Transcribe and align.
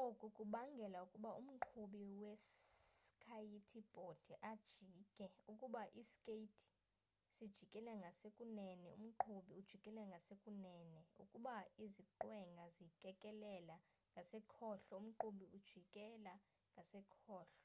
oku 0.00 0.26
kubangela 0.36 0.98
ukuba 1.06 1.30
umqhubi 1.40 2.02
we 2.20 2.32
skayiti 2.48 3.78
bhodi 3.92 4.32
ajike 4.50 5.24
ukuba 5.50 5.80
ii 6.00 6.06
skeyithi 6.12 6.66
sijikela 7.34 7.92
ngasekunene 8.00 8.88
umqhubi 8.98 9.52
ujikela 9.60 10.02
ngasekunene 10.10 11.00
ukuba 11.22 11.54
iziqwenga 11.84 12.64
zikekelela 12.76 13.76
ngasekhohlo 14.12 14.94
umqhubi 15.02 15.44
ujikela 15.56 16.34
ngasekhohlo 16.74 17.60